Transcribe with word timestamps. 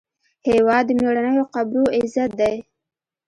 هېواد 0.49 0.83
د 0.87 0.91
میړنیو 0.99 1.45
قبرو 1.55 1.83
عزت 1.97 2.31
دی. 2.39 2.55